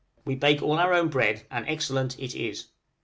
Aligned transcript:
We 0.25 0.33
bake 0.33 0.63
all 0.63 0.79
our 0.79 0.95
own 0.95 1.09
bread, 1.09 1.45
and 1.51 1.63
excellent 1.67 2.17
it 2.17 2.33
is. 2.33 2.69